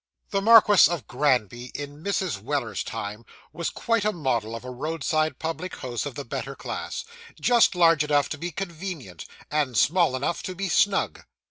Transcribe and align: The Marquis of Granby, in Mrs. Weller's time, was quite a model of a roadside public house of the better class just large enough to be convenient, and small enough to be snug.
The 0.31 0.41
Marquis 0.41 0.89
of 0.89 1.05
Granby, 1.05 1.65
in 1.75 2.03
Mrs. 2.03 2.41
Weller's 2.41 2.83
time, 2.83 3.23
was 3.53 3.69
quite 3.69 4.03
a 4.03 4.11
model 4.11 4.55
of 4.55 4.65
a 4.65 4.71
roadside 4.71 5.37
public 5.37 5.75
house 5.75 6.07
of 6.07 6.15
the 6.15 6.25
better 6.25 6.55
class 6.55 7.05
just 7.39 7.75
large 7.75 8.03
enough 8.03 8.27
to 8.29 8.39
be 8.39 8.49
convenient, 8.49 9.25
and 9.51 9.77
small 9.77 10.15
enough 10.15 10.41
to 10.41 10.55
be 10.55 10.69
snug. 10.69 11.21